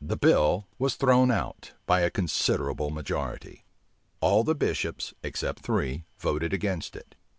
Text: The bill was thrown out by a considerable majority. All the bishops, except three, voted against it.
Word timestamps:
The 0.00 0.16
bill 0.16 0.68
was 0.78 0.94
thrown 0.96 1.30
out 1.30 1.74
by 1.84 2.00
a 2.00 2.08
considerable 2.08 2.88
majority. 2.88 3.66
All 4.22 4.42
the 4.42 4.54
bishops, 4.54 5.12
except 5.22 5.58
three, 5.60 6.06
voted 6.16 6.54
against 6.54 6.96
it. 6.96 7.14